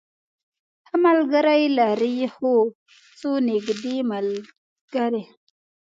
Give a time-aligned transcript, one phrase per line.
[0.87, 2.53] ښه ملګری لرئ؟ هو،
[3.19, 5.23] څو نږدې ملګری